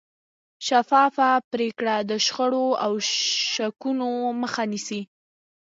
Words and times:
شفافه 0.67 1.29
پرېکړې 1.51 1.97
د 2.09 2.11
شخړو 2.25 2.67
او 2.85 2.91
شکونو 3.53 4.09
مخه 4.41 4.63
نیسي 4.71 5.01